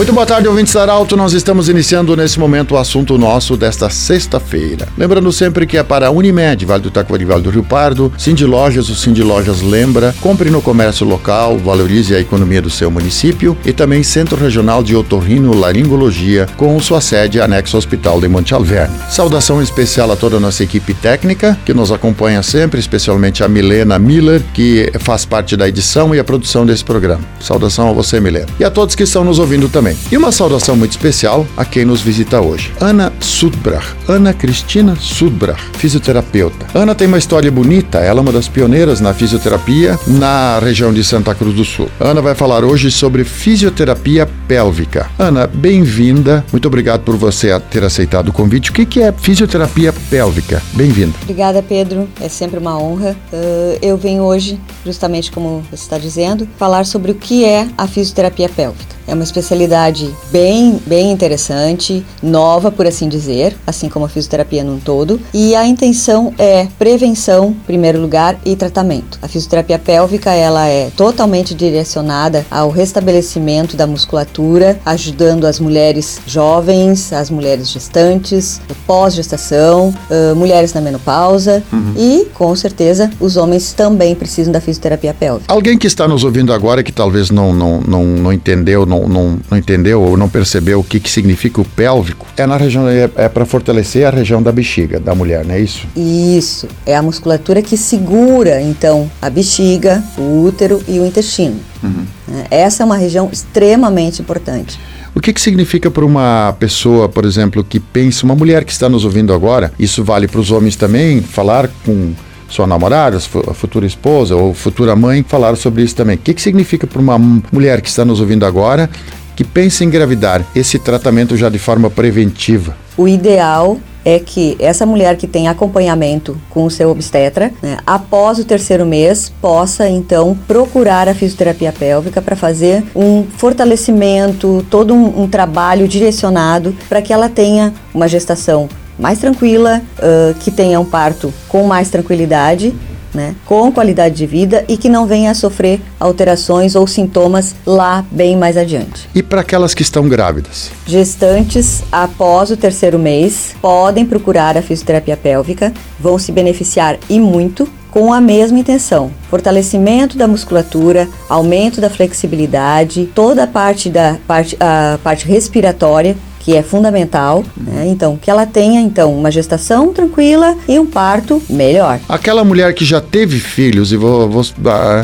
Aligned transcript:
Muito 0.00 0.14
boa 0.14 0.24
tarde, 0.24 0.48
ouvintes 0.48 0.72
da 0.72 0.80
Arauto. 0.80 1.14
Nós 1.14 1.34
estamos 1.34 1.68
iniciando 1.68 2.16
nesse 2.16 2.40
momento 2.40 2.74
o 2.74 2.78
assunto 2.78 3.18
nosso 3.18 3.54
desta 3.54 3.90
sexta-feira. 3.90 4.88
Lembrando 4.96 5.30
sempre 5.30 5.66
que 5.66 5.76
é 5.76 5.82
para 5.82 6.06
a 6.06 6.10
Unimed, 6.10 6.64
Vale 6.64 6.82
do 6.82 6.90
Taquari, 6.90 7.26
Vale 7.26 7.42
do 7.42 7.50
Rio 7.50 7.62
Pardo, 7.62 8.10
Cindy 8.16 8.46
Lojas, 8.46 8.88
o 8.88 8.96
Cindy 8.96 9.22
Lojas 9.22 9.60
lembra, 9.60 10.14
compre 10.22 10.48
no 10.48 10.62
comércio 10.62 11.06
local, 11.06 11.58
valorize 11.58 12.14
a 12.14 12.18
economia 12.18 12.62
do 12.62 12.70
seu 12.70 12.90
município 12.90 13.54
e 13.62 13.74
também 13.74 14.02
Centro 14.02 14.38
Regional 14.38 14.82
de 14.82 14.96
Otorrino 14.96 15.52
Laringologia, 15.52 16.48
com 16.56 16.80
sua 16.80 17.02
sede 17.02 17.38
anexo 17.38 17.76
ao 17.76 17.80
Hospital 17.80 18.22
de 18.22 18.26
Monte 18.28 18.54
Alverne. 18.54 18.96
Saudação 19.10 19.62
especial 19.62 20.10
a 20.10 20.16
toda 20.16 20.38
a 20.38 20.40
nossa 20.40 20.64
equipe 20.64 20.94
técnica, 20.94 21.58
que 21.66 21.74
nos 21.74 21.92
acompanha 21.92 22.42
sempre, 22.42 22.80
especialmente 22.80 23.44
a 23.44 23.48
Milena 23.48 23.98
Miller, 23.98 24.40
que 24.54 24.90
faz 24.98 25.26
parte 25.26 25.58
da 25.58 25.68
edição 25.68 26.14
e 26.14 26.18
a 26.18 26.24
produção 26.24 26.64
desse 26.64 26.86
programa. 26.86 27.20
Saudação 27.38 27.90
a 27.90 27.92
você, 27.92 28.18
Milena. 28.18 28.46
E 28.58 28.64
a 28.64 28.70
todos 28.70 28.94
que 28.94 29.02
estão 29.02 29.22
nos 29.22 29.38
ouvindo 29.38 29.68
também. 29.68 29.89
E 30.10 30.16
uma 30.16 30.32
saudação 30.32 30.76
muito 30.76 30.92
especial 30.92 31.46
a 31.56 31.64
quem 31.64 31.84
nos 31.84 32.00
visita 32.00 32.40
hoje. 32.40 32.72
Ana 32.80 33.12
Sudbrach, 33.20 33.86
Ana 34.08 34.32
Cristina 34.32 34.96
Sudbrach, 34.96 35.60
fisioterapeuta. 35.74 36.66
Ana 36.74 36.94
tem 36.94 37.06
uma 37.06 37.18
história 37.18 37.50
bonita, 37.50 37.98
ela 37.98 38.20
é 38.20 38.22
uma 38.22 38.32
das 38.32 38.48
pioneiras 38.48 39.00
na 39.00 39.14
fisioterapia 39.14 39.98
na 40.06 40.58
região 40.58 40.92
de 40.92 41.02
Santa 41.04 41.34
Cruz 41.34 41.54
do 41.54 41.64
Sul. 41.64 41.88
Ana 41.98 42.20
vai 42.20 42.34
falar 42.34 42.64
hoje 42.64 42.90
sobre 42.90 43.24
fisioterapia 43.24 44.28
pélvica. 44.46 45.10
Ana, 45.18 45.46
bem-vinda. 45.46 46.44
Muito 46.52 46.66
obrigado 46.66 47.02
por 47.02 47.16
você 47.16 47.58
ter 47.70 47.84
aceitado 47.84 48.28
o 48.28 48.32
convite. 48.32 48.70
O 48.70 48.72
que 48.72 49.00
é 49.00 49.12
fisioterapia 49.12 49.92
pélvica? 50.10 50.62
Bem-vinda. 50.72 51.14
Obrigada, 51.22 51.62
Pedro. 51.62 52.08
É 52.20 52.28
sempre 52.28 52.58
uma 52.58 52.78
honra. 52.78 53.16
Uh, 53.32 53.78
eu 53.82 53.96
venho 53.96 54.22
hoje, 54.22 54.60
justamente 54.84 55.30
como 55.30 55.62
você 55.70 55.82
está 55.82 55.98
dizendo, 55.98 56.48
falar 56.58 56.84
sobre 56.84 57.12
o 57.12 57.14
que 57.14 57.44
é 57.44 57.68
a 57.76 57.86
fisioterapia 57.86 58.48
pélvica. 58.48 58.99
É 59.10 59.14
uma 59.14 59.24
especialidade 59.24 60.08
bem, 60.30 60.80
bem 60.86 61.10
interessante, 61.10 62.06
nova, 62.22 62.70
por 62.70 62.86
assim 62.86 63.08
dizer, 63.08 63.56
assim 63.66 63.88
como 63.88 64.04
a 64.04 64.08
fisioterapia 64.08 64.62
num 64.62 64.78
todo. 64.78 65.20
E 65.34 65.56
a 65.56 65.66
intenção 65.66 66.32
é 66.38 66.68
prevenção, 66.78 67.48
em 67.48 67.64
primeiro 67.66 68.00
lugar, 68.00 68.38
e 68.46 68.54
tratamento. 68.54 69.18
A 69.20 69.26
fisioterapia 69.26 69.80
pélvica 69.80 70.30
ela 70.30 70.68
é 70.68 70.90
totalmente 70.96 71.56
direcionada 71.56 72.46
ao 72.48 72.70
restabelecimento 72.70 73.76
da 73.76 73.84
musculatura, 73.84 74.78
ajudando 74.86 75.44
as 75.44 75.58
mulheres 75.58 76.20
jovens, 76.24 77.12
as 77.12 77.30
mulheres 77.30 77.68
gestantes, 77.68 78.60
pós-gestação, 78.86 79.92
uh, 80.08 80.36
mulheres 80.36 80.72
na 80.72 80.80
menopausa 80.80 81.64
uhum. 81.72 81.94
e, 81.96 82.26
com 82.32 82.54
certeza, 82.54 83.10
os 83.18 83.36
homens 83.36 83.72
também 83.72 84.14
precisam 84.14 84.52
da 84.52 84.60
fisioterapia 84.60 85.12
pélvica. 85.12 85.52
Alguém 85.52 85.76
que 85.76 85.88
está 85.88 86.06
nos 86.06 86.22
ouvindo 86.22 86.52
agora 86.52 86.82
que 86.84 86.92
talvez 86.92 87.28
não, 87.28 87.52
não, 87.52 87.80
não, 87.80 88.04
não 88.04 88.32
entendeu, 88.32 88.86
não, 88.86 88.99
não, 89.08 89.38
não 89.50 89.58
entendeu 89.58 90.02
ou 90.02 90.16
não 90.16 90.28
percebeu 90.28 90.80
o 90.80 90.84
que, 90.84 91.00
que 91.00 91.10
significa 91.10 91.60
o 91.60 91.64
pélvico, 91.64 92.26
é 92.36 92.46
na 92.46 92.56
região 92.56 92.88
é, 92.88 93.10
é 93.16 93.28
para 93.28 93.44
fortalecer 93.44 94.06
a 94.06 94.10
região 94.10 94.42
da 94.42 94.52
bexiga 94.52 94.98
da 94.98 95.14
mulher, 95.14 95.44
não 95.44 95.54
é 95.54 95.60
isso? 95.60 95.86
Isso, 95.96 96.68
é 96.86 96.96
a 96.96 97.02
musculatura 97.02 97.62
que 97.62 97.76
segura 97.76 98.60
então 98.60 99.10
a 99.20 99.30
bexiga, 99.30 100.02
o 100.16 100.42
útero 100.44 100.82
e 100.88 100.98
o 100.98 101.06
intestino. 101.06 101.56
Uhum. 101.82 102.04
Essa 102.50 102.82
é 102.82 102.86
uma 102.86 102.96
região 102.96 103.28
extremamente 103.32 104.20
importante. 104.20 104.78
O 105.14 105.20
que, 105.20 105.32
que 105.32 105.40
significa 105.40 105.90
para 105.90 106.04
uma 106.04 106.54
pessoa, 106.58 107.08
por 107.08 107.24
exemplo, 107.24 107.64
que 107.64 107.80
pensa, 107.80 108.24
uma 108.24 108.34
mulher 108.34 108.64
que 108.64 108.72
está 108.72 108.88
nos 108.88 109.04
ouvindo 109.04 109.34
agora, 109.34 109.72
isso 109.78 110.04
vale 110.04 110.28
para 110.28 110.40
os 110.40 110.52
homens 110.52 110.76
também, 110.76 111.20
falar 111.20 111.68
com 111.84 112.12
sua 112.50 112.66
namorada, 112.66 113.16
a 113.16 113.54
futura 113.54 113.86
esposa 113.86 114.36
ou 114.36 114.52
futura 114.52 114.94
mãe, 114.94 115.24
falaram 115.26 115.56
sobre 115.56 115.82
isso 115.82 115.96
também. 115.96 116.16
O 116.16 116.18
que, 116.18 116.34
que 116.34 116.42
significa 116.42 116.86
para 116.86 117.00
uma 117.00 117.16
mulher 117.52 117.80
que 117.80 117.88
está 117.88 118.04
nos 118.04 118.20
ouvindo 118.20 118.44
agora 118.44 118.90
que 119.36 119.44
pensa 119.44 119.84
em 119.84 119.86
engravidar 119.86 120.44
esse 120.54 120.78
tratamento 120.78 121.36
já 121.36 121.48
de 121.48 121.58
forma 121.58 121.88
preventiva? 121.88 122.76
O 122.96 123.08
ideal 123.08 123.78
é 124.04 124.18
que 124.18 124.56
essa 124.58 124.84
mulher 124.84 125.16
que 125.16 125.26
tem 125.26 125.48
acompanhamento 125.48 126.36
com 126.48 126.64
o 126.64 126.70
seu 126.70 126.90
obstetra, 126.90 127.52
né, 127.62 127.78
após 127.86 128.38
o 128.38 128.44
terceiro 128.44 128.84
mês, 128.86 129.32
possa 129.40 129.88
então 129.88 130.36
procurar 130.46 131.08
a 131.08 131.14
fisioterapia 131.14 131.72
pélvica 131.72 132.20
para 132.20 132.34
fazer 132.34 132.82
um 132.94 133.24
fortalecimento, 133.36 134.64
todo 134.70 134.94
um, 134.94 135.22
um 135.22 135.28
trabalho 135.28 135.86
direcionado 135.86 136.74
para 136.88 137.02
que 137.02 137.12
ela 137.12 137.28
tenha 137.28 137.72
uma 137.94 138.08
gestação 138.08 138.68
mais 139.00 139.18
tranquila, 139.18 139.82
uh, 139.98 140.34
que 140.40 140.50
tenha 140.50 140.78
um 140.78 140.84
parto 140.84 141.32
com 141.48 141.66
mais 141.66 141.90
tranquilidade, 141.90 142.74
né, 143.12 143.34
com 143.44 143.72
qualidade 143.72 144.14
de 144.14 144.26
vida 144.26 144.64
e 144.68 144.76
que 144.76 144.88
não 144.88 145.06
venha 145.06 145.32
a 145.32 145.34
sofrer 145.34 145.80
alterações 145.98 146.76
ou 146.76 146.86
sintomas 146.86 147.56
lá 147.66 148.04
bem 148.10 148.36
mais 148.36 148.56
adiante. 148.56 149.08
E 149.14 149.22
para 149.22 149.40
aquelas 149.40 149.74
que 149.74 149.82
estão 149.82 150.08
grávidas? 150.08 150.70
Gestantes 150.86 151.82
após 151.90 152.50
o 152.50 152.56
terceiro 152.56 152.98
mês 152.98 153.54
podem 153.60 154.06
procurar 154.06 154.56
a 154.56 154.62
fisioterapia 154.62 155.16
pélvica, 155.16 155.72
vão 155.98 156.18
se 156.18 156.30
beneficiar 156.30 156.98
e 157.08 157.18
muito 157.18 157.68
com 157.90 158.12
a 158.12 158.20
mesma 158.20 158.58
intenção: 158.58 159.10
fortalecimento 159.28 160.16
da 160.16 160.28
musculatura, 160.28 161.08
aumento 161.28 161.80
da 161.80 161.90
flexibilidade, 161.90 163.10
toda 163.14 163.44
a 163.44 163.46
parte 163.46 163.90
da 163.90 164.16
parte, 164.26 164.56
a 164.60 164.98
parte 165.02 165.26
respiratória 165.26 166.16
que 166.40 166.56
é 166.56 166.62
fundamental, 166.62 167.44
né? 167.56 167.86
Então, 167.86 168.16
que 168.16 168.30
ela 168.30 168.46
tenha 168.46 168.80
então 168.80 169.14
uma 169.16 169.30
gestação 169.30 169.92
tranquila 169.92 170.56
e 170.66 170.78
um 170.78 170.86
parto 170.86 171.40
melhor. 171.48 172.00
Aquela 172.08 172.42
mulher 172.42 172.74
que 172.74 172.84
já 172.84 173.00
teve 173.00 173.38
filhos 173.38 173.92
e 173.92 173.96
vou, 173.96 174.28
vou 174.28 174.42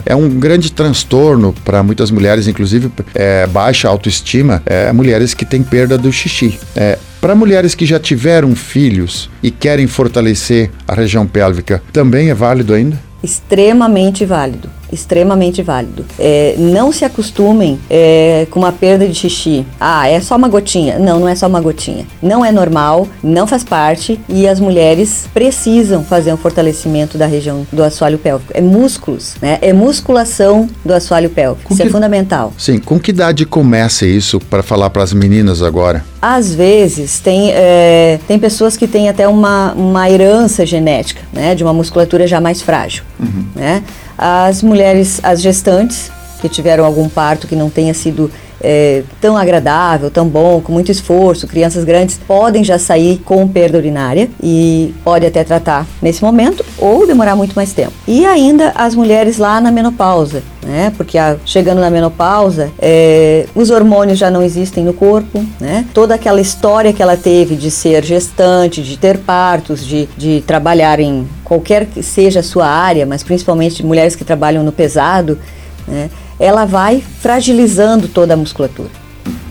é 0.04 0.16
um 0.16 0.28
grande 0.30 0.72
transtorno 0.72 1.54
para 1.64 1.82
muitas 1.82 2.10
mulheres, 2.10 2.48
inclusive 2.48 2.90
é, 3.14 3.46
baixa 3.46 3.86
autoestima, 3.86 4.62
é, 4.66 4.90
mulheres 4.92 5.34
que 5.34 5.44
têm 5.44 5.62
perda 5.62 5.98
do 5.98 6.10
xixi. 6.10 6.58
É, 6.74 6.98
para 7.20 7.34
mulheres 7.34 7.74
que 7.74 7.84
já 7.84 8.00
tiveram 8.00 8.54
filhos 8.56 9.28
e 9.42 9.50
querem 9.50 9.86
fortalecer 9.86 10.70
a 10.88 10.94
região 10.94 11.26
pélvica, 11.26 11.82
também 11.92 12.30
é 12.30 12.34
válido 12.34 12.72
ainda? 12.72 12.98
Extremamente 13.22 14.24
válido 14.24 14.70
extremamente 14.96 15.62
válido. 15.62 16.04
É, 16.18 16.54
não 16.58 16.90
se 16.90 17.04
acostumem 17.04 17.78
é, 17.88 18.46
com 18.50 18.60
uma 18.60 18.72
perda 18.72 19.06
de 19.06 19.14
xixi. 19.14 19.64
Ah, 19.78 20.08
é 20.08 20.20
só 20.20 20.36
uma 20.36 20.48
gotinha. 20.48 20.98
Não, 20.98 21.20
não 21.20 21.28
é 21.28 21.34
só 21.34 21.46
uma 21.46 21.60
gotinha. 21.60 22.06
Não 22.22 22.44
é 22.44 22.50
normal, 22.50 23.06
não 23.22 23.46
faz 23.46 23.62
parte 23.62 24.18
e 24.28 24.48
as 24.48 24.58
mulheres 24.58 25.28
precisam 25.32 26.02
fazer 26.02 26.32
um 26.32 26.36
fortalecimento 26.36 27.18
da 27.18 27.26
região 27.26 27.66
do 27.72 27.82
assoalho 27.82 28.18
pélvico. 28.18 28.52
É 28.54 28.60
músculos, 28.60 29.36
né? 29.40 29.58
É 29.60 29.72
musculação 29.72 30.68
do 30.84 30.92
assoalho 30.92 31.30
pélvico. 31.30 31.68
Com 31.68 31.74
isso 31.74 31.82
é 31.82 31.84
que, 31.84 31.88
é 31.90 31.92
fundamental. 31.92 32.52
Sim. 32.58 32.78
Com 32.78 32.98
que 32.98 33.10
idade 33.10 33.44
começa 33.44 34.06
isso 34.06 34.40
para 34.40 34.62
falar 34.62 34.90
para 34.90 35.02
as 35.02 35.12
meninas 35.12 35.62
agora? 35.62 36.04
Às 36.20 36.54
vezes 36.54 37.20
tem, 37.20 37.52
é, 37.52 38.18
tem 38.26 38.38
pessoas 38.38 38.76
que 38.76 38.88
têm 38.88 39.08
até 39.08 39.28
uma, 39.28 39.72
uma 39.74 40.10
herança 40.10 40.64
genética, 40.64 41.20
né? 41.32 41.54
De 41.54 41.62
uma 41.62 41.72
musculatura 41.72 42.26
já 42.26 42.40
mais 42.40 42.62
frágil, 42.62 43.04
uhum. 43.18 43.46
né? 43.54 43.82
as 44.16 44.62
mulheres, 44.62 45.20
as 45.22 45.40
gestantes 45.40 46.10
que 46.40 46.48
tiveram 46.48 46.84
algum 46.84 47.08
parto 47.08 47.46
que 47.46 47.56
não 47.56 47.70
tenha 47.70 47.94
sido 47.94 48.30
é, 48.60 49.02
tão 49.20 49.36
agradável, 49.36 50.10
tão 50.10 50.26
bom, 50.26 50.60
com 50.60 50.72
muito 50.72 50.90
esforço, 50.90 51.46
crianças 51.46 51.84
grandes 51.84 52.18
podem 52.18 52.64
já 52.64 52.78
sair 52.78 53.18
com 53.24 53.46
perda 53.46 53.78
urinária 53.78 54.28
e 54.42 54.94
pode 55.04 55.26
até 55.26 55.44
tratar 55.44 55.86
nesse 56.00 56.22
momento 56.22 56.64
ou 56.78 57.06
demorar 57.06 57.36
muito 57.36 57.54
mais 57.54 57.72
tempo. 57.72 57.92
E 58.06 58.24
ainda 58.24 58.72
as 58.74 58.94
mulheres 58.94 59.38
lá 59.38 59.60
na 59.60 59.70
menopausa, 59.70 60.42
né? 60.62 60.92
Porque 60.96 61.18
a, 61.18 61.36
chegando 61.44 61.80
na 61.80 61.90
menopausa, 61.90 62.70
é, 62.78 63.46
os 63.54 63.70
hormônios 63.70 64.18
já 64.18 64.30
não 64.30 64.42
existem 64.42 64.84
no 64.84 64.92
corpo, 64.92 65.44
né? 65.60 65.86
Toda 65.94 66.14
aquela 66.14 66.40
história 66.40 66.92
que 66.92 67.02
ela 67.02 67.16
teve 67.16 67.56
de 67.56 67.70
ser 67.70 68.04
gestante, 68.04 68.82
de 68.82 68.98
ter 68.98 69.18
partos, 69.18 69.86
de, 69.86 70.08
de 70.16 70.42
trabalhar 70.46 70.98
em 70.98 71.26
qualquer 71.44 71.86
que 71.86 72.02
seja 72.02 72.40
a 72.40 72.42
sua 72.42 72.66
área, 72.66 73.06
mas 73.06 73.22
principalmente 73.22 73.84
mulheres 73.84 74.16
que 74.16 74.24
trabalham 74.24 74.64
no 74.64 74.72
pesado, 74.72 75.38
né? 75.86 76.10
Ela 76.38 76.64
vai 76.64 77.00
fragilizando 77.00 78.08
toda 78.08 78.34
a 78.34 78.36
musculatura. 78.36 79.05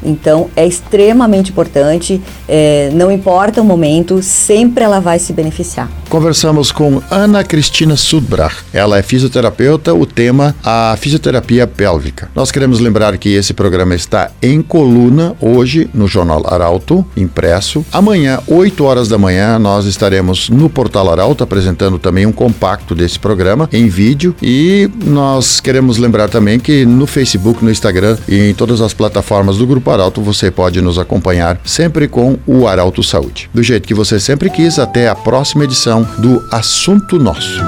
Então 0.05 0.49
é 0.55 0.65
extremamente 0.65 1.51
importante, 1.51 2.21
é, 2.47 2.89
não 2.93 3.11
importa 3.11 3.61
o 3.61 3.65
momento, 3.65 4.21
sempre 4.21 4.83
ela 4.83 4.99
vai 4.99 5.19
se 5.19 5.33
beneficiar. 5.33 5.89
Conversamos 6.09 6.71
com 6.71 7.01
Ana 7.09 7.43
Cristina 7.43 7.97
Sudbrach. 7.97 8.55
Ela 8.71 8.99
é 8.99 9.03
fisioterapeuta, 9.03 9.93
o 9.93 10.05
tema 10.05 10.55
a 10.63 10.95
fisioterapia 10.99 11.67
pélvica. 11.67 12.29
Nós 12.35 12.51
queremos 12.51 12.79
lembrar 12.79 13.17
que 13.17 13.29
esse 13.29 13.53
programa 13.53 13.95
está 13.95 14.31
em 14.41 14.61
coluna 14.61 15.35
hoje 15.41 15.89
no 15.93 16.07
Jornal 16.07 16.43
Arauto, 16.47 17.05
impresso. 17.17 17.85
Amanhã, 17.91 18.39
8 18.47 18.83
horas 18.83 19.07
da 19.07 19.17
manhã, 19.17 19.57
nós 19.59 19.85
estaremos 19.85 20.49
no 20.49 20.69
Portal 20.69 21.11
Arauto 21.11 21.43
apresentando 21.43 21.97
também 21.97 22.25
um 22.25 22.31
compacto 22.31 22.93
desse 22.93 23.19
programa 23.19 23.67
em 23.73 23.87
vídeo 23.87 24.35
e 24.41 24.89
nós 25.05 25.59
queremos 25.59 25.97
lembrar 25.97 26.29
também 26.29 26.59
que 26.59 26.85
no 26.85 27.07
Facebook, 27.07 27.63
no 27.63 27.71
Instagram 27.71 28.17
e 28.27 28.49
em 28.49 28.53
todas 28.53 28.81
as 28.81 28.93
plataformas 28.93 29.57
do 29.57 29.67
Grupo 29.67 29.89
Arauto 29.95 30.21
você 30.21 30.51
pode 30.51 30.81
nos 30.81 30.99
acompanhar 30.99 31.59
sempre 31.63 32.07
com 32.07 32.37
o 32.45 32.67
Arauto 32.67 33.01
Saúde. 33.01 33.49
Do 33.53 33.63
jeito 33.63 33.87
que 33.87 33.93
você 33.93 34.19
sempre 34.19 34.49
quis, 34.49 34.77
até 34.77 35.07
a 35.07 35.15
próxima 35.15 35.63
edição 35.63 36.07
do 36.19 36.45
Assunto 36.51 37.17
Nosso. 37.17 37.61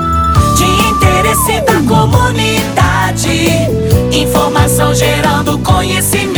De 0.55 0.63
interesse 0.63 1.61
da 1.61 1.81
comunidade, 1.87 3.29
informação 4.11 4.93
gerando 4.93 5.57
conhecimento. 5.59 6.36